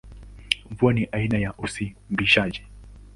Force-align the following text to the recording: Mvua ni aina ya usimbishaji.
Mvua 0.69 0.93
ni 0.93 1.05
aina 1.11 1.37
ya 1.37 1.53
usimbishaji. 1.57 2.63